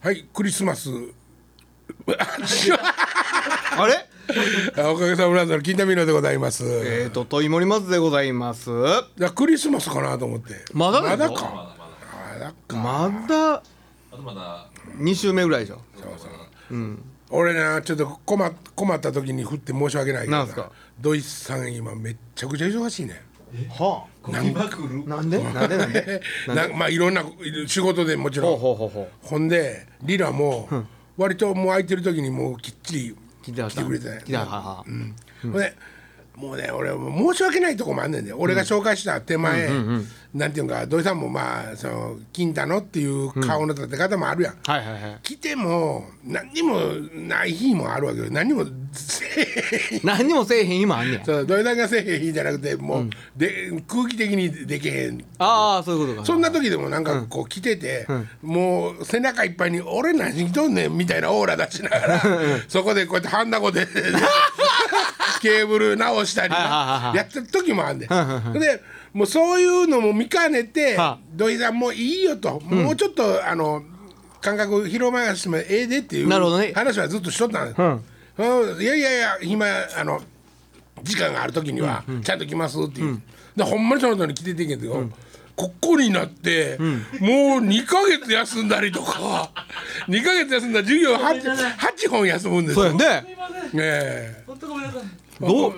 [0.00, 0.90] はいクリスマス。
[3.76, 4.06] あれ？
[4.82, 8.70] あおかげさまでの金田美濃でございます、えーと問い森松でございます。
[8.70, 8.74] い
[9.22, 10.64] やクリスマスかなと思って。
[10.72, 11.32] まだまだか？
[11.32, 11.74] ま
[12.38, 12.76] だか。
[12.76, 13.62] まだあ
[14.12, 14.66] とまだ。
[14.98, 15.80] 2週目ぐらいでしょ？
[17.30, 20.44] 俺なちょっと困っ困った時に振って申し訳ないけどな。
[20.44, 20.70] んすか？
[21.00, 23.22] ドイツさん今めっちゃくちゃ忙しいね
[23.70, 25.76] はゴキバクルあなんでなんで？
[25.78, 26.22] なんで？
[26.48, 27.22] なまあいろんな
[27.66, 28.58] 仕事でもちろん。
[29.22, 30.68] ほんでリラも
[31.16, 34.84] 割ともう空いてる時にもうきっちり来てくれてね来てははは
[35.42, 35.74] ほんで
[36.38, 38.32] もうね俺申し訳ないとこもあんねんで。
[38.32, 39.68] 俺が紹介した手前、
[40.32, 40.68] なんていうん。
[40.68, 45.18] か土井さんもまあその金太のっていう顔の立て方もあるやん、はいはいはい。
[45.22, 46.78] 来ても何にも
[47.14, 48.26] ない日もあるわけよ。
[48.30, 51.24] 何にもせえへん何にもせえへん今あんねや。
[51.24, 55.24] そう土井さんがせえへん日じゃなくてもう、で空気的にできへん。
[55.38, 56.26] ああそういうことか。
[56.26, 58.06] そんな時でもなんかこう来てて、
[58.42, 62.22] もう背中いっぱいに「俺何しとんねん」みたいなオーラ出しながら
[62.68, 63.86] そこでこうやってハンダゴで
[65.40, 73.82] ケーブル直したりやってる時もあんで、でもうそういうのも見かねては土井さんもういいよと、もうちょっとあの
[74.40, 76.72] 感覚広まらしてもええでっていうなるほどね。
[76.74, 78.82] 話はずっとしとったんです、うん。
[78.82, 80.20] いやいやいや今あの
[81.02, 83.20] 時間がある時にはちゃんと来ますっていう、
[83.56, 85.08] でほんまにその通り来ててんけど、
[85.56, 86.90] ここになって、もう
[87.60, 89.50] 2ヶ月休んだりとか
[90.08, 92.90] 2ヶ月休んだら授業 8, 8本休むんですよ。
[92.90, 93.36] そうやね。
[93.72, 94.44] ねえ。
[94.46, 95.02] 本当ごめんなさい
[95.40, 95.74] どう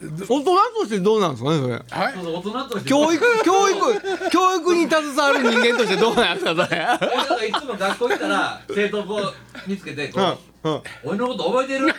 [0.00, 1.74] 大人としてどうなんですかねそれ。
[1.74, 2.14] はい。
[2.14, 2.88] そうそう大人として。
[2.90, 6.86] 教育教育教育に携わる人間としてどうなんですかそれ。
[7.08, 9.34] 俺なんかいつも学校行ったら生徒をこう
[9.68, 10.22] 見つけてこう、
[10.68, 10.82] うんうん。
[11.04, 11.88] 俺のこと覚えてる？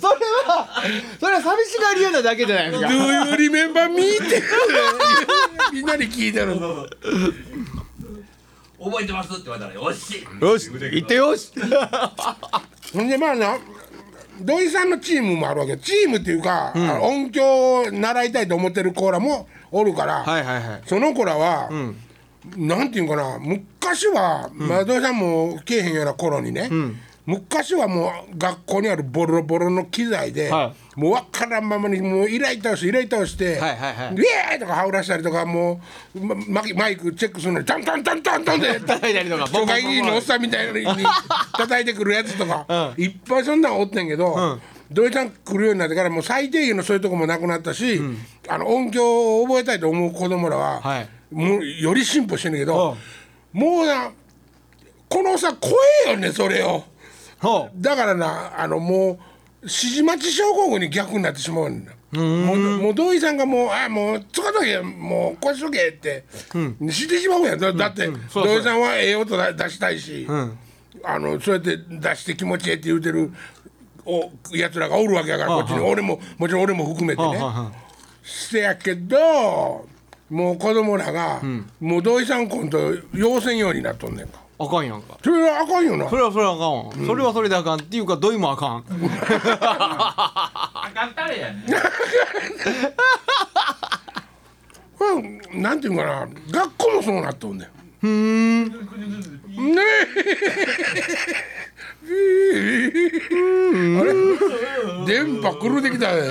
[0.00, 0.14] それ
[0.46, 0.82] は
[1.20, 2.94] それは寂しがり屋なだけじゃないです Do か
[3.40, 4.16] you remember me?
[4.16, 4.42] って
[5.72, 6.56] みんなに聞いてる
[8.82, 10.26] 覚えてますって言われたらよし。
[10.40, 10.70] よし。
[10.72, 11.52] 行ってよし。
[12.92, 13.58] ほんでまあな
[14.40, 15.76] 土井さんのチームもあるわけ。
[15.76, 20.82] チームっていうか、あの音響を習いたいと思ってる子らもおるから、はいはいはい。
[20.86, 21.70] その子らは、
[22.56, 26.70] なんていうんかな昔は、まあ土井さんもけえへんような頃にね、
[27.30, 34.14] 昔はもう学校にあるボロボロの機材で、はもう分からんままにもうイライ倒してイライ倒して「はいはいはい。
[34.14, 35.80] イエーイ!」とか羽織らしたりとかも
[36.14, 40.84] うまママイクチェックするのにタンタンタンタンタンで叩いたりとか都会議員のおっさんみたいに
[41.56, 44.58] 叩いてくるやつとか、いっぱいそんなんおってんけど、
[44.90, 48.00] 土井さん来るようになってからもう最低限のそういうとこもなくなったし、
[48.48, 51.08] あの音響を覚えたいと思う子供らは、はい。
[51.30, 52.96] もうより進歩してんねんけど、
[53.52, 54.10] もうな
[55.08, 56.68] このさ声よねそれを。
[56.70, 56.84] ほ
[57.76, 59.18] だからなあのもう
[59.62, 61.84] 指示待ち症候群に逆になってしまうん。
[61.84, 66.24] だもうもう土井さんがもう「あもうつかとけもうこうしとけ」って、
[66.90, 67.60] してしまうやん。
[67.60, 70.26] だだって、土井さんはええ音だ出したいし、
[71.04, 73.32] あのそうやって出して気持ちええって言うてる
[74.04, 75.78] おやつらがおるわけやからこっちに。
[75.78, 77.38] 俺ももちろん俺も含めてね。
[78.24, 79.86] せやけど
[80.30, 81.40] もう子供らが、
[81.80, 84.39] もう土井さんコント要せんようになっとんねんか。
[84.39, 85.16] うあかんやんか。
[85.24, 86.06] それはあかんよな。
[86.10, 88.84] それはそれはあかんわ、それはそれであかんっていうかどいもあかん。
[89.60, 91.64] あかんたれやね。
[95.00, 96.28] んうんなんていうのかな。
[96.50, 97.70] 学校もそうなっとんねん。
[98.66, 98.70] ね
[102.02, 102.10] え
[104.00, 104.12] あれ？
[105.06, 106.22] 電波狂ってきたね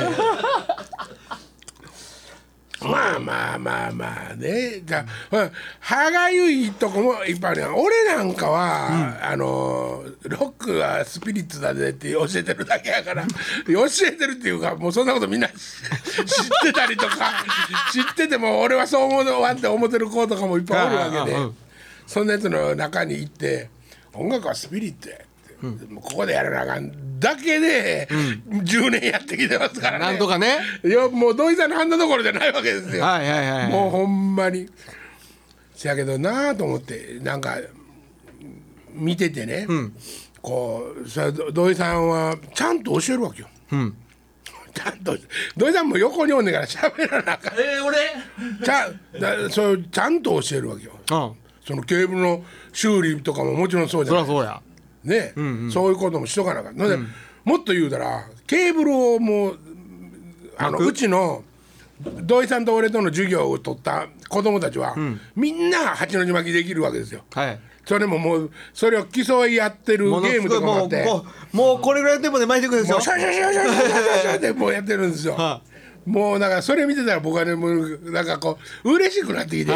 [3.00, 4.82] まあまあまあまあね。
[4.84, 7.76] じゃあうん歯がゆいとこもいっぱいあるやん。
[7.76, 13.26] 俺なんかは、あのロックはスピリッツだねって教えてるだけやから
[13.68, 17.46] 教えてるっていうかもうそんなことみんな知知ってたりとか
[17.94, 21.38] 知ってても俺はそう思うわって思ってる子とかもいっぱいおるわけで。
[21.38, 21.56] うんうんうん。
[22.10, 23.70] そんなやつの中に行って
[24.14, 25.18] 「音楽はスピリッツや」
[25.62, 27.20] うここでやらなあかん。
[27.20, 28.08] だけで、
[28.50, 30.06] 10年やってきてますからね。
[30.06, 30.60] なんとかね。
[30.86, 33.04] いやもう土井さんの判断どころじゃないわけですよ。
[33.04, 34.70] はいはいはいもうほんまに。
[35.76, 37.58] せやけどなあと思ってなんか
[38.94, 39.68] 見ててね、
[40.42, 43.48] こうさ土井さんはちゃんと教えるわけよ。
[44.74, 45.18] ちゃんと
[45.58, 47.54] 土井さんも横におんねんから喋らなあかん。
[47.60, 47.98] えー、俺？
[48.64, 48.90] ちゃ
[49.20, 50.92] だそうちゃんと教えるわけよ。
[51.12, 51.36] うん。
[51.66, 54.26] そのケーブルの修理とかももちろんそうじゃない。
[54.26, 54.62] そりゃそうや
[55.04, 57.08] ね、うんうん、そういうこともしとかなかった、うん、
[57.46, 59.60] もっと言うたらケーブルをもう
[60.58, 61.44] あのうちの
[62.02, 67.24] 土井さんと俺との授業を取った子供たちは、うん、みんな八の字巻きできるわけですよ。
[67.34, 67.60] はい。
[67.86, 71.06] それももうそれを競い合ってるゲームとかもあって。
[71.52, 72.98] もうこれぐらいのテンポで巻いていくんですよ。
[72.98, 75.36] もうシャシャシャシャシャシャシャってもうやってるんですよ。
[75.36, 75.60] シャ
[76.10, 79.72] もうだからそれ見てたら僕はねもうなんかこう嬉しくなってきて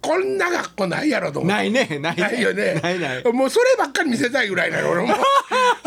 [0.00, 1.54] こんな学校ないやろと思って。
[1.56, 2.22] ないねないね。
[2.22, 2.74] ないよね。
[2.80, 3.32] ないない。
[3.32, 5.08] もうそればっかり見せたいぐらいなの俺も。
[5.12, 5.14] ほ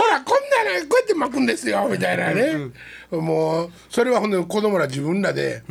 [0.08, 2.72] らこんなねこうやって巻くんですよみたいなね、
[3.10, 5.64] もうそれはほんとに子供ら自分らで、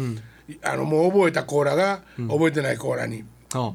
[0.63, 3.27] あのもう覚えたコーラが覚えてないコーラにうん。
[3.55, 3.75] 教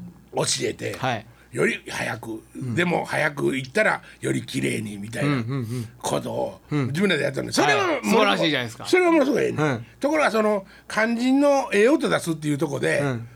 [0.64, 5.44] えて、はいより早く、でも早く行ったらより綺麗にみたいな
[6.02, 8.06] ことを自分らでやったのそれははい。
[8.06, 8.86] も晴らしいじゃないですか。
[8.86, 13.28] それはものすごいええね、うんところがその肝心のええ音出すっていうとこで、ん。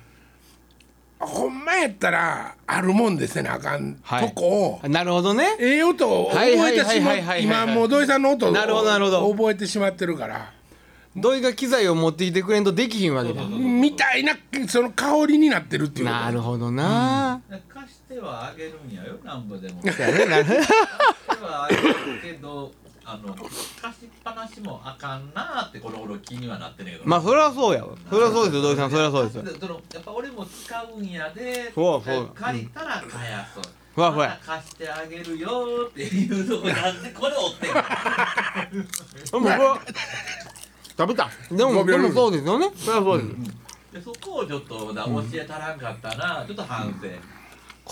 [1.20, 3.98] ほんまやったらあるもんでせなあかん。
[4.02, 4.28] はい。
[4.28, 5.56] とこを、なるほどね。
[5.60, 9.32] ええ音を覚えてしまう今もう土井さんの音をなるほどなるほど。
[9.32, 10.52] 覚えてしまってるから。
[11.16, 14.34] 土井が機材を持ってきてくれんとできひんわけだみたいな
[14.70, 17.42] その香りになってるっていうなるほどな。
[17.68, 19.82] 貸してはあげるんやよなんぼでも。
[19.82, 20.74] そうやねなる貸して
[21.44, 21.82] はあげる
[22.22, 22.72] けど
[23.04, 23.50] あの貸し
[24.06, 27.10] っぱなしもあかんなってこの頃気にはなってんねんけど。
[27.10, 27.96] まあそりゃそうやわ。
[28.10, 29.44] そりゃそうですよ土井さんそりゃそうですよ。
[29.60, 32.28] そのやっぱ俺も使うんやでそうそう。
[32.36, 33.64] 借りたら返やそう。
[33.96, 34.28] ふわふわ。
[34.28, 37.82] また貸してあげるよっていうとこなんでこれ追ってんの。
[40.98, 41.30] 食べた。
[41.50, 42.70] でもでもそうですよね。
[42.76, 43.30] そりゃそうです。
[43.92, 47.08] でそこをちょっとだ教えたらんかったな、ちょっと反省、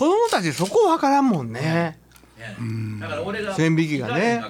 [0.00, 1.60] 子供たちそこわからんもんね。
[1.60, 1.98] ね。
[2.98, 4.42] だから俺が線引きがね。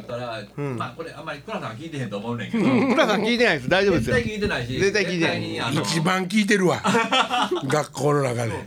[0.79, 3.69] まあこれあんまり倉さん聞いてへんと思うねんけど、倉さん聞いてないです。
[3.69, 4.14] 大丈夫ですよ。
[4.14, 4.79] 絶対聞いてないし。
[4.79, 5.75] 絶対聞いてない。
[5.75, 6.81] 一番聞いてるわ。
[7.67, 8.52] 学校の中で。
[8.52, 8.58] や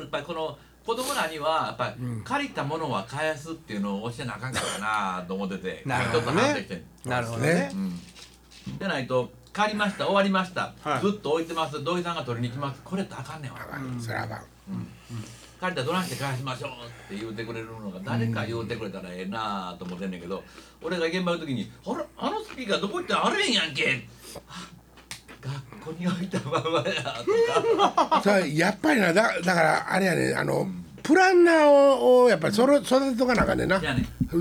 [0.00, 5.82] っぱりこの子供らにはやっぱり借りたものは返すっていうのを教えなあかんかったなと思ってて。
[5.86, 6.32] なるほどね。
[6.32, 7.70] ちょっと反省してんなるほどね。
[7.72, 8.78] うん。
[8.78, 10.06] でないと借りました。
[10.06, 11.00] 終わりました、はい。
[11.00, 11.84] ずっと置いてます。
[11.84, 12.80] 土井さんが取りに来ます。
[12.82, 13.60] これってあかんねんわ。
[14.00, 14.44] それはあかん
[15.60, 16.70] 借りたらどないして返しましょう
[17.14, 20.42] って言うてくれるのが誰か言うてくれたらええなと思ってんねんけど
[20.82, 24.06] 俺が現場の時に「あらあのスピーカーどこ行ったらあれへんやんけ」
[24.48, 24.68] あ
[25.40, 28.20] 学校に置いたままやとか。
[28.22, 30.66] それやっぱりなだだからあれやねあの
[31.02, 33.80] プランナーををやっぱりそろ育てとかなあかんねんな。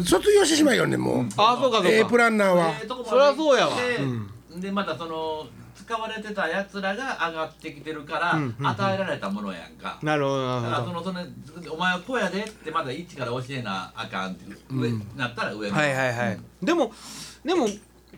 [0.05, 1.27] 卒業してしまいよねもう。
[1.35, 1.89] あそうかそうか。
[1.89, 2.69] ええプランナーは。
[2.69, 3.77] ええとこまでそりゃそうやわ。
[4.55, 5.45] でまたその
[5.83, 9.99] 使われてたやつらが上がってきてるから、与えられたものやんか。
[10.01, 16.39] なるほどだからそのそのお前はこうやでってまだ一から教えなあかんって上、なったら上はいはいはい。
[16.61, 16.91] でも
[17.43, 17.67] でも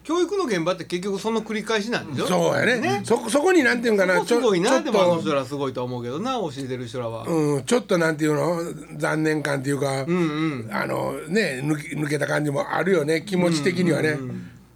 [0.03, 2.27] 教育の現場って結局その繰り返しなんでしょ？
[2.27, 3.01] そうやね。
[3.03, 4.69] そそこになんていうんかなすごいな。
[4.69, 7.25] ちょでもあのちょっ人らすごいと思うけどな教えてる人らは。
[7.25, 8.97] と、うん、ちょっとなんていうの？
[8.97, 10.69] 残念感っていうか、うんうん。
[10.71, 13.23] あのね抜け抜けた感じもあるよね。
[13.23, 14.19] 気持ち的にはね、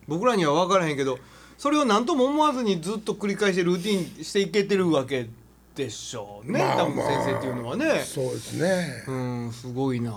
[0.08, 1.20] 僕らには分からへんけど
[1.60, 5.28] それを何とも思わずにずっと繰り返してルーティンしていけてるわけ
[5.76, 8.00] でしょうね、まあ多分先生っていうのはね。
[8.00, 10.14] そうですね、うんすごいな。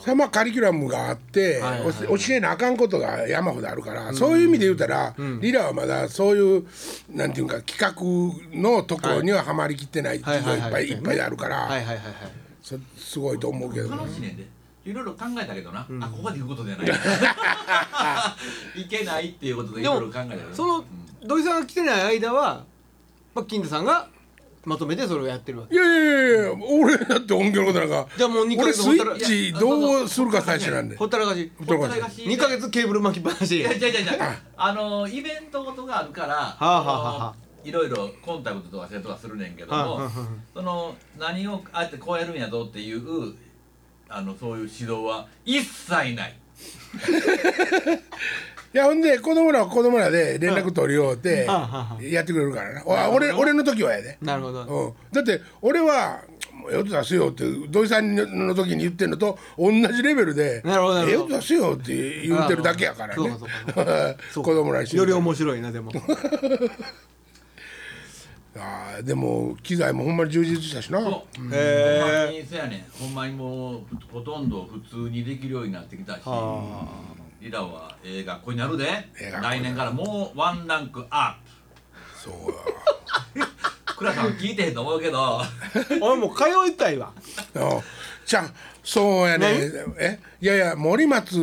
[0.00, 6.66] それはまあカリキュラムがあって、はいはいお教えなあかんことが山ほどあるから、そういう意味で言うたら、リラはまだそういう
[7.10, 10.18] なんていうか企画のところにははまりきってない。
[10.18, 12.04] っていうのがいっぱいいっぱいあるから、はいはいはいはい。
[12.62, 14.20] そすごいと思うけどね楽し
[14.84, 16.86] いろいろ考えたけどな、あここで言うことじゃない。
[18.80, 20.84] いけないっていうことでいろいろ考えたけどその
[21.24, 22.64] 土井さんが来てない間は、
[23.34, 24.08] まあ、金田さんが
[24.64, 25.74] まとめてそれをやってるわけ。
[25.74, 30.96] いやいやいや俺だって音響のことなんかじゃあもう2ヶ俺スイッチどうするか最初なんで。
[30.96, 31.50] ほったらかし。
[31.58, 31.90] ほったらかし。
[31.90, 33.58] ほったらかし2ヶ月ケーブル巻きっぱなし。
[33.58, 37.34] いやいやいやいやあのイベントごとがあるから、あはあはあはあ。
[37.64, 40.10] いろいろコンタクトとかせとかするねんけども、はあはあはあ。
[40.54, 43.34] その何をあえてこうやるんやぞっていう
[44.14, 46.34] あのそういう指導は一切ない。
[48.74, 51.46] いやほんで子供らは子供らで連絡取りようて
[52.00, 54.62] やってくれるからなお俺俺の時はやで、なるほど。
[54.62, 56.22] うん、だって俺は
[56.70, 61.34] 「ええ音出すよ」って土井さんの時に言ってんのと同じレベルで「なるほどなるほど。
[61.34, 63.22] ええ音出すよ」って言ってるだけやからね。
[64.34, 65.92] 子供らにしてより面白いなでも
[68.56, 71.00] あーでも機材もほんまに充実したしな。
[71.00, 71.10] そう。
[71.38, 71.48] ほん。
[71.48, 73.02] まへにそうやねん。
[73.02, 73.80] ほんまにもう
[74.12, 76.20] ほとんど普通にできるようになってきたし。
[76.24, 76.86] は
[77.40, 78.86] リラはええ学校になるで。
[79.42, 81.38] 来年からもうワンランクア
[82.22, 83.46] そうッ
[83.86, 85.40] プ倉さん聞いてへんと思うけど。
[86.02, 87.12] 俺もう通いたいわ。
[88.26, 88.52] じゃあ
[88.84, 89.56] そうやね？
[89.98, 90.18] え？
[90.40, 91.34] いやいや森松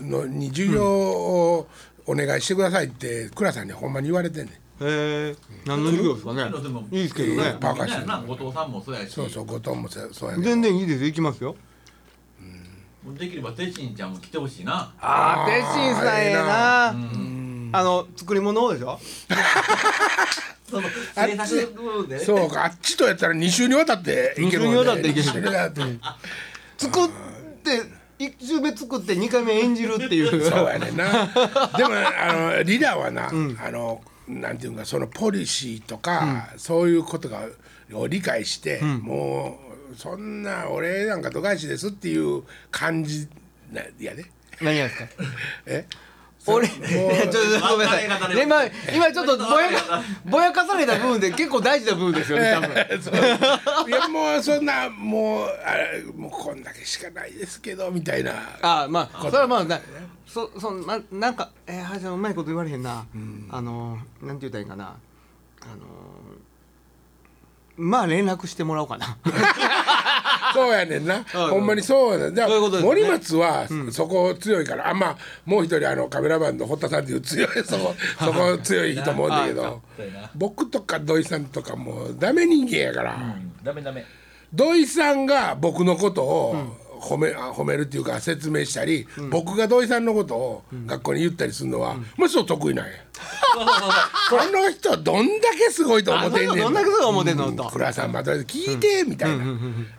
[0.00, 1.68] のに授業を
[2.06, 6.44] お願いしてくださいって倉さんにほんまに言われてんねんへえ何の授業ですかね？
[6.50, 7.56] でもいいですけどね。
[7.60, 9.10] バカしてるみんなやな後藤さんもそうやし。
[9.10, 11.54] そうそう後藤もそうや全然いいです行きますよ。
[13.18, 14.92] できればてしんちゃんも来てほしいな。
[15.00, 16.88] あー鉄心さんええな。
[17.72, 18.98] あの作り物でしょ？
[20.68, 22.18] そのあっ制ち作部で。
[22.18, 26.00] そうかあっちとやったら2週にわたっていけるもんね二週にわたっていける
[26.78, 27.08] 作っ
[27.64, 30.50] て一周目作って二回目演じるっていう。
[30.50, 31.06] そうやねんな。
[31.76, 33.32] でもあのリーダーはな、あ
[33.70, 37.42] のなんていうかそのポリシーとか、そういうことが
[37.92, 39.58] を理解して、も
[39.92, 43.28] うそんな俺なんか度外視ですっていう感じ
[43.72, 44.24] なやで
[44.60, 45.08] 何がですか？
[45.66, 45.84] え？
[46.46, 48.42] 俺 ちょっとごめんなさい。
[48.42, 53.88] 今今ちょっとぼやかぼやかされた部分で結構大事な部分ですよね多分。
[53.88, 58.32] いやもうそんなもうあれもうこんだけしかないですけどみたいな
[58.62, 59.80] あまあそれはまあな
[60.26, 63.04] そそまなんかえー、はじゃんうまいこと言われへんな、
[63.50, 64.96] あのなんて言ったらいいんかな。
[65.62, 65.84] あの
[67.76, 69.16] まあ連絡してもらおうかな。
[70.52, 71.24] そうやねんな。
[71.24, 72.34] ほんまにそうやねん。
[72.34, 72.88] だからそういうことですね。
[72.88, 79.82] 森松はそこ強いから、あまあもう一人あのカメラマンの堀田さんっていう強い そこそこ強い人もおんだけど。
[80.34, 83.52] 僕とか土井さんとかもうダメ人間やから、うん。
[83.62, 84.04] ダメダメ。
[84.52, 86.56] 土井さんが僕のことを
[87.00, 92.92] 褒め,、あ褒めるっていうか説明したり、僕が土井さんのことを学校に言ったりするのは、まあそう得意なんや。
[93.12, 93.90] そうそうそう
[94.30, 96.58] そうこの人どんだけすごいと思ってんねん。
[96.58, 97.64] どんだけすごい思ってんのと。
[97.64, 99.44] 倉さんまとめて聞いて、みたいな、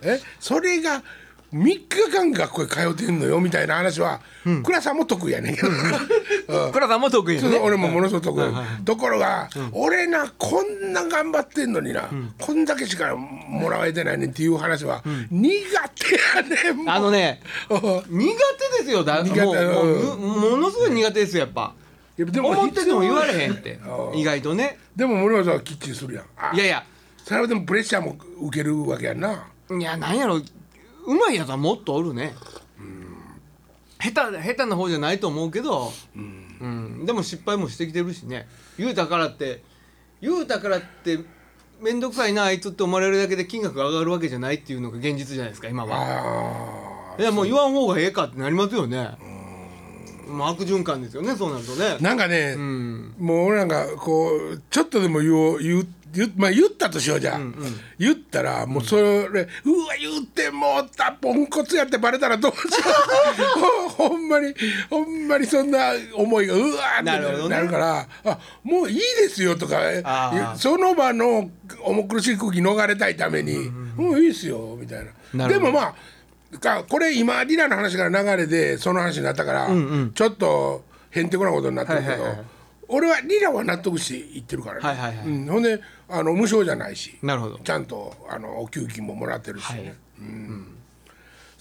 [0.02, 1.04] えそれが
[1.54, 4.22] 3日間学校へ通ってんのよみたいな話は、
[4.64, 5.72] 倉さんも得意やねんけど、う
[6.70, 7.58] ん 倉さんも得意よね。
[7.58, 15.50] 俺もものすごく得意、ところが、俺なこんな頑張ってんのにな、こんだけしかもらえてないねんっていう話は、苦
[15.90, 17.80] 手やねんあのねうん
[18.18, 18.36] 苦
[18.78, 19.52] 手ですよだ苦手も
[20.14, 20.18] う
[20.52, 21.74] ものすごい苦手ですよやっぱ。
[22.18, 24.78] で思ってても言われへんっ必て要 意外とね。
[24.96, 26.24] でも森本さんはきっちりするやん。
[26.38, 26.84] あいやいや。
[27.26, 29.48] それはでもプレッシャーも受けるわけやんな。
[29.70, 30.42] いやなんやろ
[31.06, 32.34] うまいやつはもっとおるね。
[34.00, 37.06] 下手下手な方じゃないと思うけど、うん。
[37.06, 38.48] でも失敗もしてきてるしね。
[38.78, 39.64] 言うたからって
[40.22, 41.20] 言うたからって
[41.82, 47.16] 面倒くさいなあいつって思われるだけで金額が上がるわけじゃないっていうのが現実じゃないですか今は。
[47.18, 49.12] あいやもう言わん方がええかってなりますよね
[50.28, 51.86] もう悪循環ですよねそうなるとね。
[52.00, 53.14] ーなんかね、うん。
[53.20, 55.88] もう俺なんかこうちょっとでも言おう言う
[56.36, 57.56] まあ言ったとしようじゃん、
[57.98, 59.28] 言ったらもうそれ、うわ
[60.00, 62.70] 言ってもうたポンコツやってバレたらどうしよ
[63.58, 63.90] う。
[63.92, 64.54] ほ ほんまに
[64.90, 69.80] ほんまにそんな思いがうわーってなるからあもういいですよとか
[70.58, 71.50] その場の
[71.86, 75.48] 重苦しい空気逃れたいために、もういいですよみたいな。
[75.48, 75.96] でもまあ
[76.60, 79.68] かこれ今リナの話から流れでその話になったから、
[80.14, 82.46] ちょっとへんてこなことになってるけど、はいはいはい
[82.94, 85.28] 俺はリナは納得して言ってるからね、はいはいはい。
[85.28, 87.58] うん、ほんであの無償じゃないしなるほど。
[87.60, 89.94] ちゃんとあのお給金ももらってるし、はい。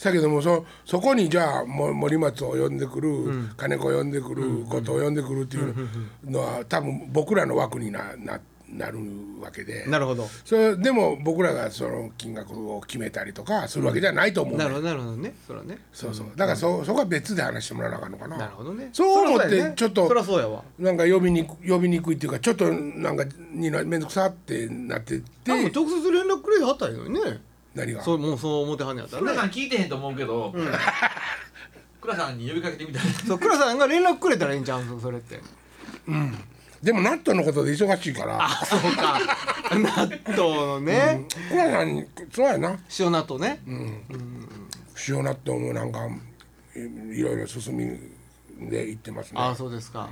[0.02, 3.08] だけどもそそこにじゃあも森松を呼んでくる、
[3.56, 5.88] 金子を呼んでくる、ことを呼んでくるっていう
[6.24, 8.40] のは多分僕らの枠になな
[8.72, 8.98] なる
[9.40, 9.84] わけで。
[9.86, 10.28] なるほど。
[10.44, 15.34] それでも僕らがその金額を決めたりとかするわけじゃないと思うね、なるほどなるほどね。
[15.46, 15.78] それはね。
[15.92, 16.26] そうそう。
[16.36, 18.36] だからそ,、そこは別で話してもらわなあかんのかな。
[18.38, 18.90] なるほどね。
[18.92, 20.62] そう思ってちょっとそりゃそうやわ。
[20.78, 25.24] なんか呼びにく呼びにくいっていうかちょっとなんかにな面倒くさってなってて。
[25.44, 27.20] 多分直接連絡くれはったらいいのにね。
[27.74, 28.02] 何が？
[28.02, 29.40] そうもうそう思ってはんねやった倉らね。
[29.42, 30.54] さん聞いてへんと思うけど
[32.00, 33.02] 倉さんに呼びかけてみたい。
[33.26, 35.40] そう倉さんが連絡くれたらいいんちゃうんそれって
[36.82, 38.48] でも納豆のことで忙しいから。
[38.64, 39.20] そうか。
[39.70, 42.78] 納豆のね、倉さんにそうやな。
[42.98, 43.60] 塩納豆ね、
[45.08, 46.06] 塩納豆もなんか
[46.74, 49.40] いいろいろ進みで行ってますね。
[49.40, 50.08] ああそうですか、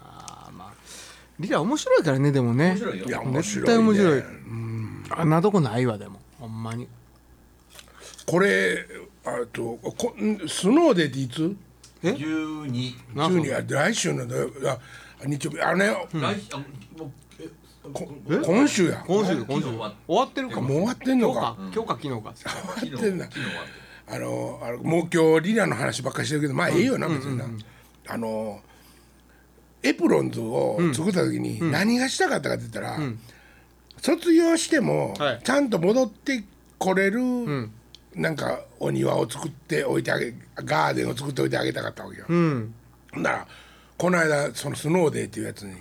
[0.00, 0.72] あーまあ。
[1.38, 2.70] リラ面白いからねでもね。
[2.70, 3.06] 面白いよ。
[3.06, 4.22] いや面白い、ね、絶対面白い。
[5.10, 5.30] あん。
[5.30, 6.20] なとこないわでも。
[6.40, 6.88] ほんまに。
[8.26, 8.86] これ
[9.24, 11.56] あとこんスノーデーっていつ？
[12.02, 14.78] え？12な中に来週の土曜あ
[15.26, 17.48] 日曜日あのね、来週あもうえ
[17.92, 19.04] こ今週や。
[19.06, 19.66] 今週今週。
[19.66, 20.68] 終わってるかも。
[20.68, 21.56] もう終わってんのか？
[21.58, 22.74] 今日か今日か昨日か。
[22.76, 27.44] 昨日ってんだ昨日終わってあのあのもう今日リナの話ばっかりしてるけどまあええよな別にな、
[28.08, 28.60] あの
[29.82, 32.98] エプロンズを作った時に何がしたかったかって言ったら、
[34.00, 35.40] 卒業してもはい。
[35.42, 36.44] ちゃんと戻って
[36.78, 37.20] これる、
[38.14, 42.26] なんかお庭を作っておいてあげガーデンを作っておいてあげたかったわけよ。
[42.28, 42.74] うん
[43.14, 43.46] なら
[44.02, 45.76] この間そのスノーデーっていうやつに、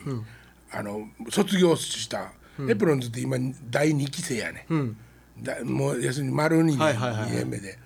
[0.72, 2.32] あの卒業した、
[2.70, 3.36] エプロンズって今
[3.72, 4.96] 第2期生やね、ん。
[5.42, 7.32] だもう要するに丸2年,、はいはいはいはい。
[7.32, 7.80] 2年目で。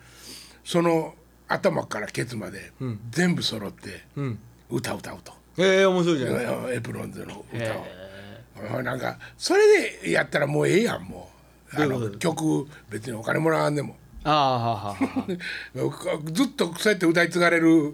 [0.66, 1.16] その
[1.48, 2.74] 頭からケツまで
[3.12, 4.38] 全部揃ってん。
[4.70, 6.76] 歌う歌うと、ええ面白いじゃない。
[6.76, 8.84] エプロンズの歌を。
[8.84, 11.30] なんかそれでやったらもうええやんも
[11.78, 11.82] う。
[11.82, 13.96] あの曲別にお金もらわんでも。
[14.26, 15.28] ああはあは
[16.34, 17.92] ずっとそうやって歌い継がれるわ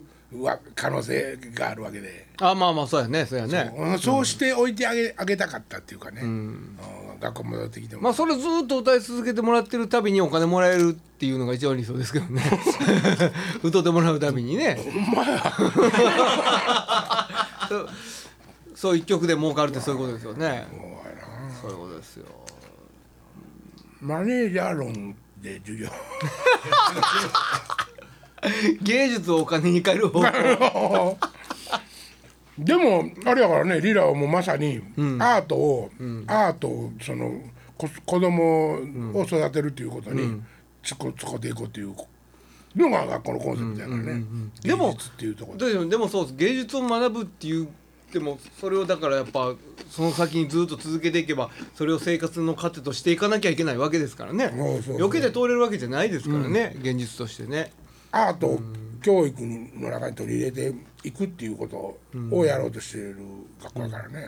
[0.75, 2.27] 可能性があるわけで。
[2.39, 3.73] あまあまあそうやねそうやね。
[3.77, 3.93] う。
[3.93, 6.77] んそうしておいてあげあげたかったっていうかね、うん。
[7.19, 12.41] 学校戻ってきても、まあそれずっと歌い続けてもらってるたびにお金もらえるっていうのが一番理想ですけどね。
[13.61, 14.79] 歌ってもらうたびにね。
[17.67, 17.89] そう
[18.73, 20.65] そう一曲で儲かるってそういうことですよね。
[21.61, 22.25] そういうことですよ。
[23.99, 25.87] マネージャー論で授業
[28.81, 31.17] 芸術をお金に変える方法。
[32.57, 34.81] でもあれやからねリラはもうまさに
[35.19, 35.89] アートを、
[36.27, 37.41] アートをその
[37.77, 38.73] こ子供
[39.13, 40.41] を育てるっていうことに
[40.83, 41.95] つこつこていこうっていう
[42.75, 44.23] のが学校のコンセプトやからね、
[44.61, 45.57] でも芸術っていうところ。
[45.57, 46.35] ででもでもそうです。
[46.35, 47.67] 芸術を学ぶっていう
[48.13, 49.55] でもそれをだからやっぱ
[49.89, 54.47] その先にずっと続けていけばそれを生活の糧としていかなきゃいけないわけですからね。
[54.47, 57.71] 避けて通れるわけじゃないですからね、現実としてね
[58.11, 58.59] アートを
[59.01, 61.97] 教育の中に取り入れていくっていうこと
[62.35, 63.17] をやろうとしている
[63.63, 64.27] 学校だからね、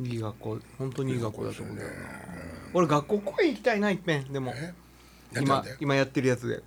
[0.00, 1.76] いい学校本当にいい学校だと思う。
[1.76, 1.82] よ
[2.72, 4.52] 俺学校公演行きたいな一遍でも。
[4.54, 4.72] え？
[5.32, 6.62] やって今て今やってるやつで。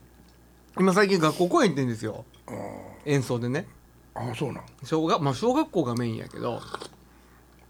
[0.78, 2.26] 今最近学校公演行ってんですよ。
[3.06, 3.66] 演奏でね。
[4.14, 4.64] ああそうなん？
[4.84, 6.62] 小学,、まあ、小学校がメインやけど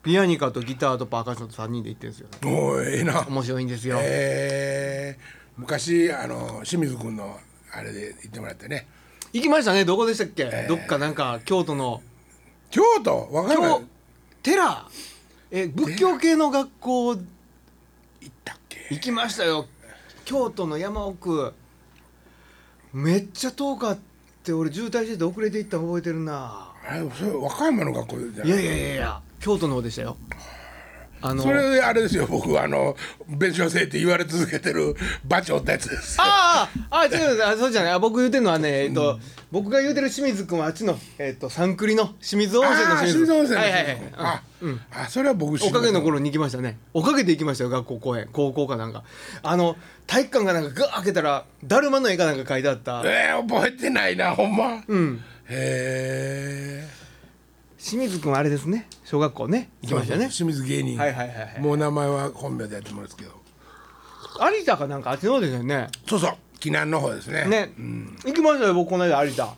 [0.03, 2.27] ピアニカとギターとパーカッションと3人で行ってるんですよ。
[2.41, 3.25] ねおーええな。
[3.27, 5.17] 面白いんですよ、え。
[5.17, 7.39] ー昔あの清水君の
[7.71, 8.87] あれで行ってもらってね。
[9.33, 9.85] 行きましたね。
[9.85, 12.01] どこでしたっけ、どっかなんか京都の。
[12.69, 13.29] 京都？
[13.31, 13.79] わかんない。
[13.79, 13.81] 京
[14.43, 14.87] 寺？
[15.51, 17.23] え仏教系の学校行っ
[18.43, 18.87] たっけ？
[18.91, 19.67] 行きましたよ。
[20.25, 21.53] 京都の山奥。
[22.93, 23.99] めっちゃ遠かっ
[24.43, 26.71] て俺渋滞してて遅れて行ったの覚えてるな。
[26.87, 28.47] あれそれ和歌山の学校じゃない？
[28.47, 30.17] いやいやいやいや京都の方でしたよ
[31.25, 32.95] あのそれあれですよ僕あの
[33.27, 36.23] 弁償制って言われ続けてる馬長ってやつですよ。
[36.25, 37.91] あああ違うあそうじゃない。
[37.93, 39.19] あ僕言うてるのはね、えっと
[39.51, 43.31] 僕が言うてる清水君はあっちの、えっと三栗の清水温泉の清水。
[43.33, 43.95] 温泉のはいはいはい。
[43.95, 44.41] 清水君あ、
[44.91, 46.77] あそれは僕知おかげの頃頃に行きましたね。
[46.93, 48.27] おかげで行きましたよ学校公演。
[48.31, 49.03] 高校かなんか。
[49.41, 49.77] あの
[50.07, 53.01] 体育館がなんかガー開けたらだるまの絵かなんか書いてあった。
[53.05, 55.23] えー、覚えてないなほんま、うん。
[55.49, 57.02] へえ
[57.83, 58.87] 清水君はあれですね。
[59.03, 59.69] 小学校ね。
[59.81, 60.29] 行きましたね。
[60.29, 61.59] 清水芸人、はいはいはいはい。
[61.59, 63.31] もう名前は本名でやってもらうんですけど。
[64.39, 65.89] 有田かなんかあっちの方ですよね。
[66.07, 66.31] そうそう。
[66.59, 67.45] 紀南の方ですね。
[67.45, 67.73] ね、
[68.25, 69.53] 行きましたよ僕この間有田。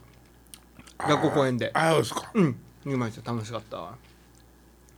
[0.97, 1.69] 学校公演で。
[1.75, 2.31] ああそうですか。
[2.33, 2.55] うん。
[2.85, 3.31] 行きました。
[3.31, 3.77] 楽しかった。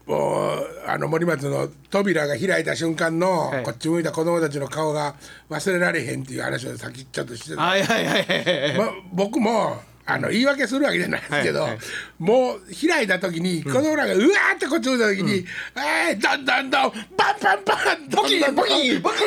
[0.06, 3.62] もうあの森松の扉が開いた瞬間の、はい。
[3.62, 5.16] こっち向いた子供たちの顔が
[5.50, 8.78] 忘れられへんっていう話をさっきちょっとしてた、はいはいはいはいはい。
[8.78, 11.80] ま、僕もあの言い訳するわけじゃないですけど、はいはい。
[12.18, 15.44] もう開いた時に子供らがうわーってこっち向いた時に
[15.76, 19.24] 「えー、どんどんどんバンバンバンボキボキボキ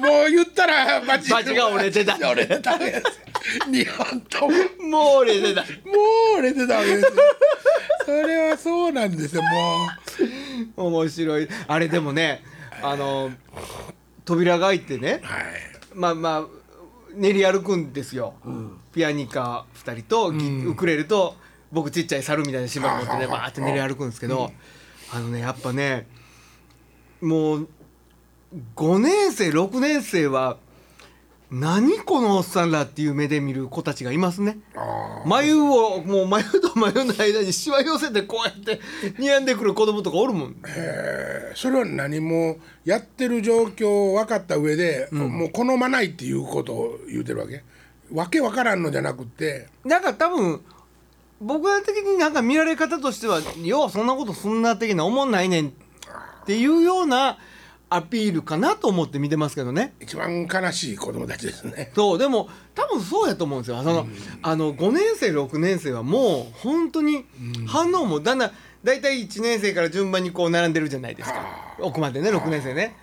[0.00, 2.76] もう言ったらバチ バチが折れてた折れてた
[3.70, 4.54] 日本とも。
[4.80, 5.68] もう俺でだも
[6.34, 7.10] う折れてたわけですよ。
[8.06, 9.88] それはそうなんですよも
[10.76, 10.88] う。
[10.88, 11.48] 面白い。
[11.68, 12.42] あれでもね
[12.82, 13.30] あの
[14.24, 15.44] 扉が開いてねはい。
[15.94, 16.66] まあまあ
[17.16, 18.34] 練り歩くんですよ、
[18.96, 21.36] ピアニカ2人とギ、ウクレレと
[21.70, 24.50] 僕ちっちゃい猿みたいな芝持ってねバーって練り歩くんですけど、
[25.12, 26.06] あのねやっぱね
[27.20, 27.68] もう
[28.74, 30.56] 5年生6年生は
[31.50, 34.60] 何このおっさんらっていう目で見る子たちがいますね。
[34.74, 38.80] あ眉をもう眉と眉の間にしわ寄せてこうやって
[39.20, 40.56] 睨んでくる子供とかおるもん。
[40.66, 41.56] えー。
[41.56, 42.56] それは何も
[42.86, 47.62] やってる状況を分かった上で、もう好まないっていうことを言うてるわけ？
[48.12, 50.60] わけわからんのじゃなくてなんか多分
[51.40, 55.70] 僕ら的になんか見られ方としてはようそんなことそんな的な思んないねんっ
[56.46, 57.38] ていうような
[57.88, 59.94] アピールかなと思って見てますけどね。
[60.00, 61.92] 一番悲しい子供たちですね。
[61.94, 63.82] そうでも多分そうやと思うんですよ。
[63.82, 64.08] その、
[64.42, 67.24] あの5年生6年生はもう本当に
[67.68, 72.96] 反応もだんだん大体1年生から順番にこう並んでるじゃないですか奥までね6年生ね。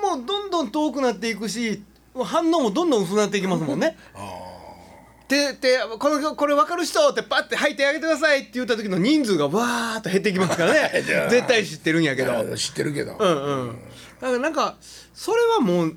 [0.00, 1.82] もうどんどん遠くなっていくし
[2.22, 3.96] 反応もどんどん薄くなっていきますもんね。
[5.26, 10.90] ででこのこれ分かる人ってパッて入ってあげてくださいって言った時の人数がわーっと減っていきますからね。
[11.30, 12.32] 絶対知ってるんやけど。
[12.32, 13.78] あ知ってるけど、うんうん、
[14.20, 14.76] だからなんか
[15.14, 15.96] それはもう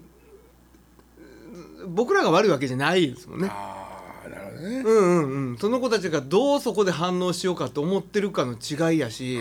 [1.88, 3.50] 僕らが悪いわけじゃないですもんね。
[3.52, 3.88] あ
[4.26, 9.40] あなるほどね、うんうんうん、その子たちがどうそこで反応しようかと思ってるかの違いやし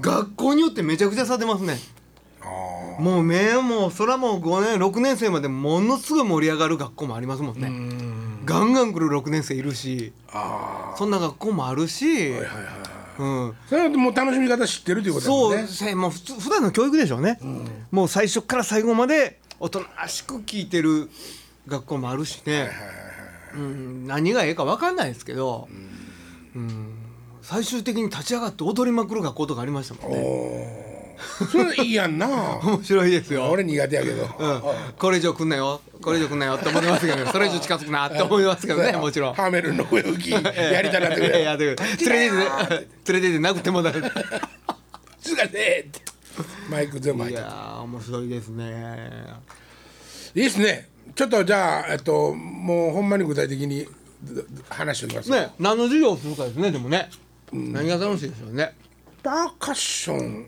[0.00, 1.78] 学校によってめちゃくちゃ差出ますね。
[1.78, 2.03] あ
[2.98, 7.70] もう目もうそらもう5年6年生までものすごい盛り上がる学校もありますもんね。
[8.44, 12.64] ガンガン来る6年生いるしあそんな学校もあるし、ーはいはいはい。
[13.16, 17.38] うん、それはもう楽しみ方知ってるということそうですねせもう普通普段の教育でしょうね、
[17.92, 21.08] もう最初から最後までおとなしく聞いてる
[21.68, 22.70] 学校もあるしね、
[23.54, 25.68] うん、何がええか分かんないですけど、
[26.56, 26.94] うん。
[27.44, 30.93] 最終的に立ち上がって踊りまくる学校とかありましたもんね。
[31.50, 32.28] それいいやんな。
[32.62, 33.48] 面白いですよ。
[33.50, 34.62] 俺苦手やけど、うん、
[34.98, 35.80] これ以上来んなよ。
[36.02, 39.34] これ以上来んなよって思いますけど、ね、 それ以上近づくなって思いますけどねもちろん。
[39.34, 41.42] ハーメルンの上浮き やりたなってくれ。
[41.42, 42.18] やってくれ。
[42.18, 43.94] 連れてって連れてって殴ってもらう。
[45.20, 46.00] すがねえって。
[46.68, 47.42] マイク全部入いって。
[47.42, 49.10] るやー面白いですね。
[50.34, 50.88] いいですね。
[51.14, 53.86] ちょっとじゃあえっともうほんまに具体的に
[54.22, 57.10] ど話しておきます、ね何の授業をするかですねでもね、
[57.52, 58.74] 何が楽しいでしょうね。
[59.22, 60.46] パーカッション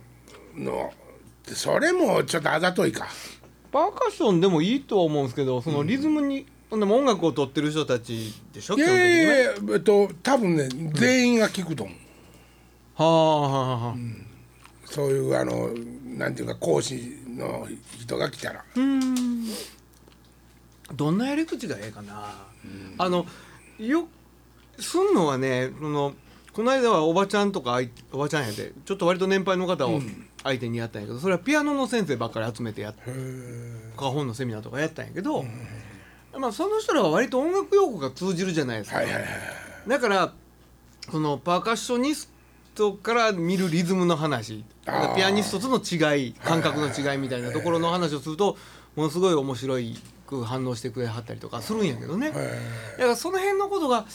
[0.57, 0.93] の
[1.45, 3.07] それもちょっとあざといか。
[3.73, 8.77] パーカッションでもいいとは思うんですけどそのリズムに、でも音楽を取ってる人たちでしょ？
[8.77, 11.97] いやいやいやえっと多分ね全員が聞くと思う、
[13.03, 13.97] はあはあはあ、
[14.87, 15.71] そういうあの
[16.05, 18.65] なんていうか講師の人が来たら。
[20.95, 22.47] どんなやり口がええかな、
[22.97, 23.27] あの
[23.79, 24.07] よ
[24.79, 26.15] すんのはねその
[26.53, 27.81] この間はおばちゃんとか
[28.13, 30.01] おばちゃんやでちょっと割と年配の方を
[30.47, 32.95] 相手にやったんやけどそれはピアノの先生ばっかり集めてやっ
[33.97, 35.45] カホンのセミナーとかやったんやけど、
[36.39, 39.01] まあ、その人らは割と音楽用語が通じるじゃないですか、
[39.87, 40.33] だから
[41.11, 42.31] そのパーカッショニス
[42.75, 44.65] トから見るリズムの話
[45.17, 48.57] ピアニストとの違い感覚の違いみたいなところの話をすると
[48.95, 52.31] ものすごい面白いく反応してくれはったりとかするんやけどね。
[52.31, 52.43] だか
[52.99, 54.07] らその辺のことが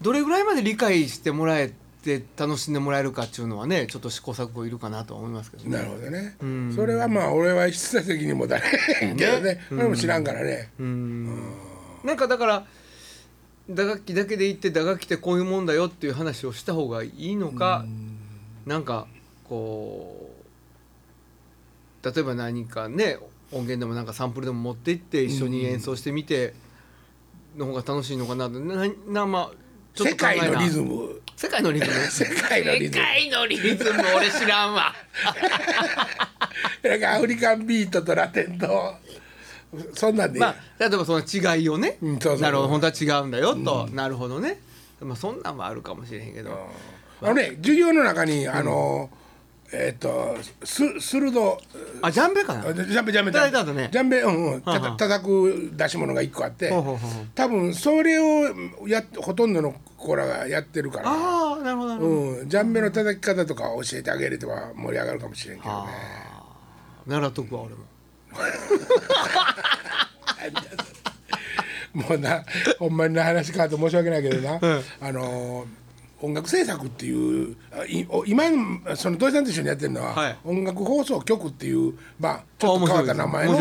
[0.00, 1.89] どれぐらいまで理解してもらえて
[2.36, 5.70] 楽しんでもらえるかっていうのはねちょっと試行錯誤いるかなとは思いますけどね。
[5.70, 6.36] なるほどね。
[6.46, 6.72] ん。
[6.74, 8.62] それはまあ俺は一切責任も誰
[9.02, 9.60] へんけどね。
[9.70, 10.70] 俺も知らんからね。
[10.78, 11.26] うん。
[12.04, 12.66] なんかだから
[13.68, 17.84] 打楽器だけで行って打楽器ってこういうもんだよっていう話をした方がいいのか
[18.66, 19.06] なんか
[19.48, 20.30] こ
[22.02, 23.18] う例えば何かね
[23.52, 26.54] 音源でもなんかサンプルでも持って行って一緒に演奏してみて
[27.56, 28.60] の方が楽しいのかなと。
[28.60, 31.20] ななまあ世界のリズム。
[31.36, 31.92] 世界のリズム。
[31.92, 33.04] 世界のリズム。
[33.04, 34.94] 世界のリズム俺知らんわ。
[36.82, 38.94] なんかアフリカンビートとラテンと
[39.94, 40.40] そんなんで。
[40.40, 44.60] まあ例えばその違いをね、うんそうそうなるほど本当は違うんだよと、なるほどね。
[45.00, 46.70] まあそんなんもあるかもしれへんけど、
[47.22, 49.10] あのね授業の中にあの
[49.72, 51.60] えっとす鋭
[52.02, 52.74] あジャンベかな？
[52.74, 54.20] ジャンベジャンベジャンベ。
[54.22, 54.62] うんうん。
[54.62, 56.72] た叩く出し物が一個あって
[57.34, 61.08] 多分それをやっほとんどの子らがやってるから。
[61.08, 62.48] ああなるほどうん。
[62.48, 65.90] ジャンベの叩き方とか教えてあげれば盛り上がるかもしれんけどね。
[67.06, 67.84] 習っとくわ俺も。
[71.92, 72.44] もうな
[72.78, 74.60] ほんまにな話変わって申し訳ないけどな、
[75.00, 75.66] あの
[76.22, 77.56] 音楽制作っていう
[78.26, 78.44] 今
[78.94, 80.38] その土井さんと一緒にやってるのは、はい。
[80.44, 83.58] 音楽放送局っていうまあちょっと変わった名前の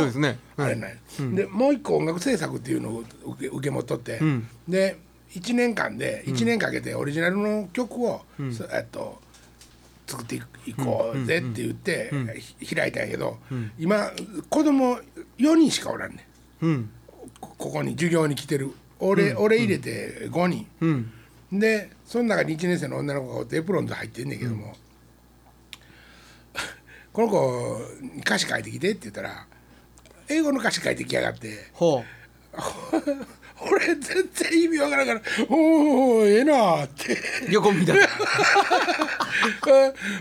[0.58, 0.96] あれなんや。
[1.36, 4.20] でもう一個音楽制作っていうのを受け受け持っとって、
[4.68, 5.00] で
[5.32, 9.22] 1年間で1年かけてオリジナルの曲を、そえっと
[10.06, 12.12] 作っていこうぜって言って、
[12.60, 13.38] ひ開いたんやけど、
[13.78, 14.12] 今
[14.50, 14.98] 子供
[15.38, 16.28] 4人しかおらんね
[16.62, 16.66] ん。
[16.66, 16.90] うん。
[17.40, 18.72] こここに授業に来てる。
[19.02, 21.12] 俺,、俺入れて5人、うん
[21.52, 24.76] でその中に1年生の女の子がエプロンと入ってんねんけども、
[27.12, 29.48] この子に歌詞書いてきてって言ったら
[30.28, 31.70] 英語の歌詞書いてきやがって。
[31.74, 32.04] ほ
[33.62, 34.00] 俺全
[34.34, 37.14] 然意味わからんから「おおええな」って。
[37.14, 37.18] う
[37.52, 37.94] 横みた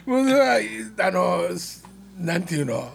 [0.06, 0.60] もうそれは
[0.98, 1.84] あのす
[2.18, 2.92] なんていうの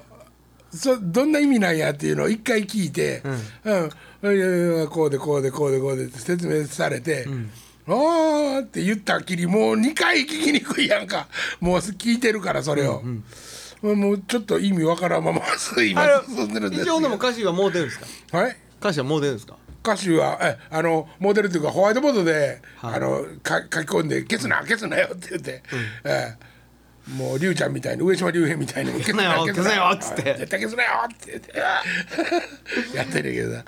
[0.74, 3.22] そどんな意味なんやっていうのを一回聞いて、
[3.64, 3.90] うん。
[4.24, 7.26] いやいやこうでこうでこうでこうでって説明されて
[7.88, 11.28] 「ああ」って言ったきりもう2回聞きにくいやんか。
[11.60, 13.02] もう聞いてるからそれを、
[13.82, 15.42] もうちょっと意味わからんまま
[15.86, 18.00] 今進んでるんです一応でも歌詞はもう出るんです
[18.32, 18.38] か？
[18.38, 18.58] はい？
[18.80, 19.58] 歌詞はもう出るんですか？
[19.84, 22.96] 歌詞はえあのモデルというかホワイトボードで、はい。
[22.96, 25.64] あのか書き込んで「消すな消すなよ」って言って、
[26.06, 26.54] ええ。
[27.18, 30.24] もう龍ちゃんみたいに上島竜兵みたいに「消すなよ消すなよっつって。
[30.40, 31.54] 絶対消すなよ」って言って。
[32.96, 33.52] やってるけど。
[33.58, 33.64] さ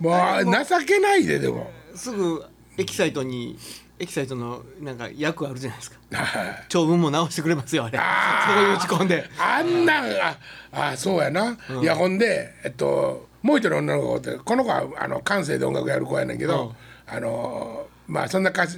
[0.00, 0.64] もう。
[0.80, 1.70] 情けないででも。
[1.94, 2.44] すぐ
[2.78, 3.58] エキサイトに
[3.98, 5.98] エキサイトのなんか役あるじゃないですか。
[6.12, 6.64] はい。
[6.68, 7.98] 長文も直してくれますよあれ。
[7.98, 8.80] あー。
[8.80, 9.30] そこに打ち込んで。
[9.38, 10.38] あんなんあ
[10.72, 16.74] あそうやな、いやほんでえっともう一人の女の子ってこの子はあの感性で音楽やる子やねんけど、
[17.06, 18.68] あのまあそんな外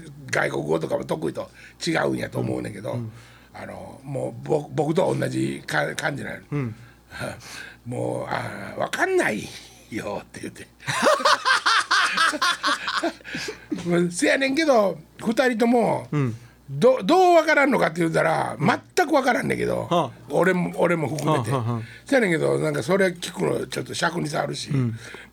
[0.50, 1.48] 国語とかも得意と
[1.86, 2.98] 違うんやと思うねんけど、
[3.54, 6.72] あのもうぼ僕と同じか感じなの、
[7.86, 9.46] もう あ分かんない
[9.90, 10.66] よって言って。
[14.10, 16.08] せやねんけど2人とも、
[16.70, 20.10] どどう分からんのかって言うたら全く分からんねんけど、はあ。
[20.30, 21.82] 俺も俺も含めて、はあはあはあ。
[22.06, 24.70] せやねんけどなんかそれ聞くのちょっと尺に触るし、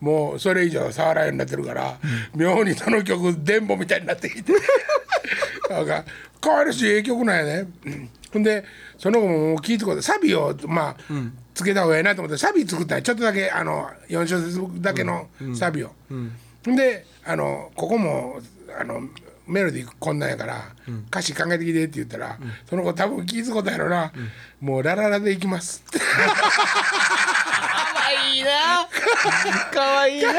[0.01, 1.97] もうそれ以上触らんようになってるから、
[2.35, 4.53] 妙にその曲電ボみたいになってきて。
[5.69, 6.03] なんか
[6.41, 8.09] 可愛らしいええ曲なんやね、うん。
[8.33, 8.65] ほんで
[8.97, 10.95] その後も聞いてことサビをまあ、
[11.53, 13.01] つけた方がいいなと思ってサビ作ったんや。
[13.01, 15.93] ちょっとだけあの4小節だけのサビを。
[16.09, 16.31] ほん
[16.63, 18.39] であのここも
[18.79, 19.01] あの
[19.47, 20.61] メロディーこんなんやから、
[21.09, 22.37] 歌詞考えてきてって言ったら、
[22.69, 24.13] その子多分聞いてことやろな、
[24.61, 25.83] もうラララでいきます。
[25.87, 26.11] ってかわ
[28.33, 28.87] いいな。
[29.73, 30.31] かわいいな。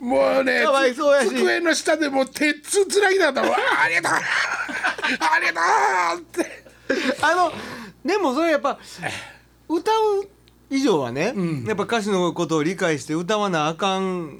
[0.00, 1.28] もうねかわいそうやし。
[1.36, 4.12] 机の下でもう手つつなぎだったもんあありがとう。
[4.18, 4.20] あ
[5.38, 5.52] りが
[6.16, 6.64] とうって。
[7.22, 7.52] あの
[8.04, 8.78] でもそれやっぱ
[9.68, 10.28] 歌う
[10.70, 11.34] 以上はね、
[11.66, 14.38] やっぱ歌詞のことを理解して歌わなあかん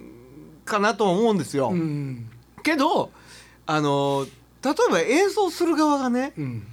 [0.67, 2.29] かなとは思うんですよ、うん。
[2.63, 3.11] けど
[3.67, 4.27] あの
[4.63, 6.67] 例えば演奏する側がね、うん。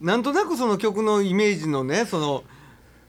[0.00, 2.44] なんとなくその曲のイメージのねその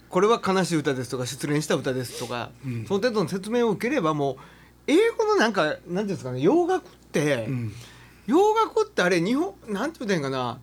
[0.10, 2.50] これは悲しい歌ですとか失恋した歌ですとか、
[2.88, 4.38] その程度の説明を受ければもう
[4.88, 7.72] 英語のなんかなんていうんですかね洋楽って、ん。
[8.26, 10.60] 洋楽ってあれ日本なんて言うたらいいんかな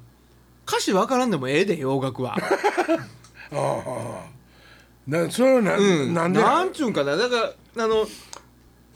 [0.67, 2.37] 歌詞わからんでもええで洋楽は。
[3.53, 4.37] ああ
[5.07, 7.17] なそれはな,、うん、なんでなんちゅうんかな。
[7.17, 8.07] だからあの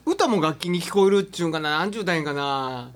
[0.07, 1.79] 歌も楽器に聞こえるっちゅうんかな？
[1.79, 2.91] なんちゅうたらいいんかな？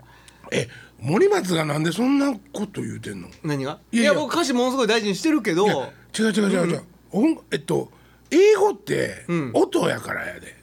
[0.52, 0.68] え
[1.00, 3.28] 森松がなんでそんなこと言うてんの？
[3.42, 3.78] 何が？
[3.92, 5.66] いや僕歌詞ものすごい大事にしてるけど。
[6.16, 7.90] 違う違う違う違う、音えっと
[8.30, 9.50] 英語ってん。
[9.52, 10.56] 音やからやで、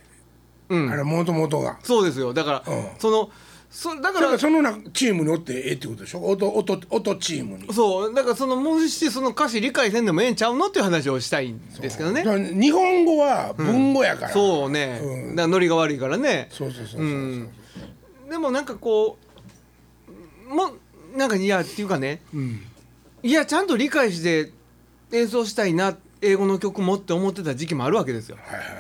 [0.70, 0.90] うん。
[0.90, 1.78] あれもともとが。
[1.84, 2.34] そうですよ。
[2.34, 2.88] だから、うん。
[3.00, 3.30] その
[3.74, 6.20] そだかだかららそのなチームにおってええってことでしょ？
[6.26, 7.74] 音音音チームに。
[7.74, 8.14] そう。
[8.14, 10.68] だからそのもしその歌詞理解せんでもええんちゃうの？
[10.68, 12.24] っていう話をしたいんですけどね。
[12.54, 15.36] 日本語は文語やから、そうね、うん。
[15.36, 16.50] だからノリが悪いからね。
[16.52, 17.06] そうそうそうそう、う。
[17.06, 17.50] ん。
[18.30, 19.18] でもなんかこ
[20.50, 20.74] うも
[21.14, 22.22] うなんかいやっていうかね。
[22.34, 22.62] うん。
[23.24, 24.52] いやちゃんと理解して
[25.14, 28.38] 演奏したいな英語の曲もって思ってた時期もあるわけですよ。
[28.44, 28.76] はいはいはい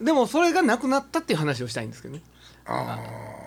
[0.00, 2.22] でもそれがなくなったっていう話をしたいんですけどね。
[2.24, 2.37] あ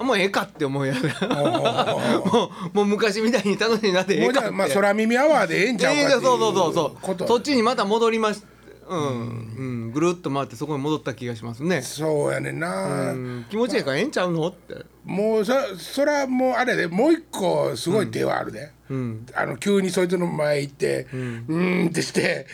[0.01, 0.95] もうええかって思いや
[1.29, 4.51] あもうもう昔みたいに楽しいなってええかって。
[4.51, 7.27] まあ空耳アワーでええんちゃうかっていうええそうそうそうそう。
[7.27, 8.43] そっちにまた戻りまし
[8.87, 14.75] うん、うん、ぐるっと回ってそこに戻った気がしますね、そうやねんな、うん、気持ちいいからええんちゃうのって。
[15.05, 16.87] もうそそらもうあれで。
[16.87, 19.25] もう一個すごい手はあるで、うん。
[19.33, 22.47] あの急にそいつの前行って「うん」ーんってして、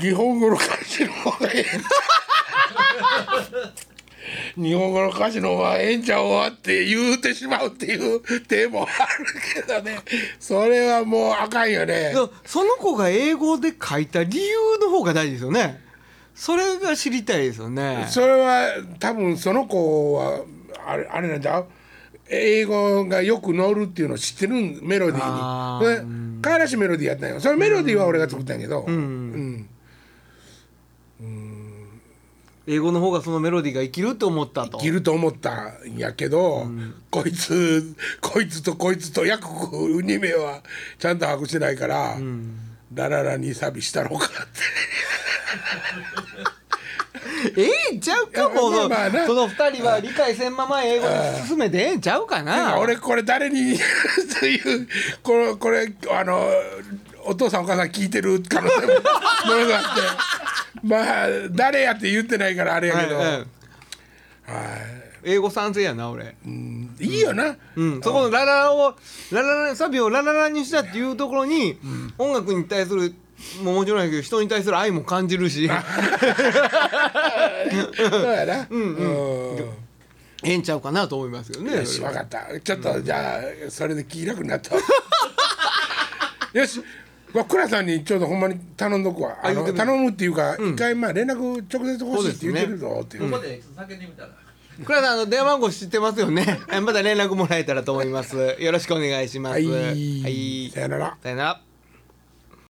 [0.00, 1.64] 日本語の歌詞の方がええ
[4.56, 8.90] 日本語の歌詞の方がええんちゃうわって言うてしまうっていう手もある
[9.54, 9.98] けどね。
[10.38, 12.14] それはもうあかんよね。
[12.44, 15.80] その子が英語で書いた理由の方が大事ですよね。
[16.34, 18.06] それが知りたいですよね。
[18.08, 20.40] それは多分その子は
[20.86, 21.66] あれあれなんだう？
[22.28, 26.06] 英語がよく乗るっていうのを知ってるんメロディあーーにそ
[26.38, 27.40] れかわらしメロディーやったんよ。
[27.40, 29.53] そのメロディーは俺が作ったんやけど、うん
[32.66, 34.78] 英語の方がそのメロディーが生きると思ったと。
[34.78, 36.66] 生きると思ったんやけど、
[37.10, 40.62] こいつこいつとこいつと約2名は
[40.98, 42.16] ちゃんと把握してないから、
[42.94, 44.34] ラララにサビしたのかって。
[47.56, 48.70] ええんちゃうかも。
[48.70, 49.26] まあまあな。
[49.26, 52.78] その二人は理解せんまま英語に進めてええんちゃうかな。
[52.78, 53.84] 俺これ誰にそ
[54.46, 54.88] ういう
[55.22, 56.48] これこれあの
[57.26, 58.96] お父さんお母さん聞いてる可能性ももの
[59.68, 60.33] があって
[60.82, 63.44] まあ誰やって言ってないからあれやけど、はい
[65.26, 66.36] 英語賛成やな俺。
[66.44, 68.94] うんいいよな、うん、そこのラララを
[69.32, 71.78] ラララサビをラララにしたっていうところに、
[72.18, 73.14] 音楽に対する
[73.62, 75.68] ももちろんやけど人に対する愛も感じるし。
[75.68, 75.78] そう
[78.32, 78.66] やな。
[78.70, 78.96] うん
[80.46, 81.76] ええんちゃうかなと思いますよね。
[81.76, 82.60] よし分かった。
[82.60, 84.74] ちょっとじゃあそれで気楽になった。
[86.58, 86.82] よし
[87.34, 89.36] まあ倉さんにちょうどほんまに頼んどくわ。
[89.42, 93.30] あの頼むっていうか一回まあ連絡直接欲しいって言ってるぞっていう。
[93.30, 93.88] ここで叫ん。
[93.88, 94.30] でみたら。
[94.84, 96.60] 倉さんあの電話番号知ってますよね。
[96.82, 98.56] また連絡もらえたらと思います。
[98.58, 99.52] よろしくお願いします。
[99.52, 101.18] はい、はいさよなら。
[101.22, 101.60] さよなら